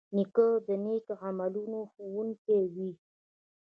نیکه 0.15 0.47
د 0.67 0.67
نیک 0.83 1.07
عملونو 1.27 1.79
ښوونکی 1.91 2.59
وي. 2.73 2.91